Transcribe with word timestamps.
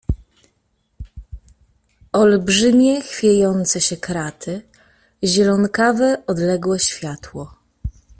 Olbrzymie, 2.13 3.01
chwiejące 3.01 3.81
się 3.81 3.97
kraty, 3.97 4.61
zielonkawe, 5.23 6.23
odlegle 6.27 6.79
światło. 6.79 7.51